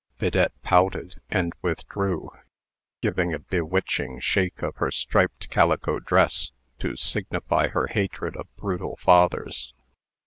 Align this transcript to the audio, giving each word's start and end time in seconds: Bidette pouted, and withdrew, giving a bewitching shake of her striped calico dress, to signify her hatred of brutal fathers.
Bidette 0.17 0.59
pouted, 0.63 1.21
and 1.29 1.53
withdrew, 1.61 2.31
giving 3.03 3.35
a 3.35 3.37
bewitching 3.37 4.19
shake 4.19 4.63
of 4.63 4.77
her 4.77 4.89
striped 4.89 5.47
calico 5.51 5.99
dress, 5.99 6.51
to 6.79 6.95
signify 6.95 7.67
her 7.67 7.85
hatred 7.85 8.35
of 8.35 8.47
brutal 8.57 8.95
fathers. 8.95 9.75